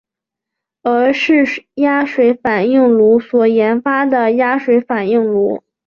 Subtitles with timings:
[0.81, 1.45] 俄式
[1.75, 5.63] 压水反应炉所研发的压水反应炉。